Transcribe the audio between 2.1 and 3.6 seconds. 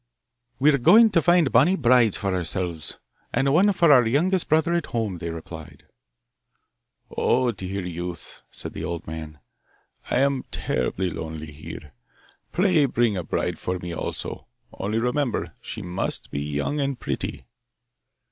for ourselves, and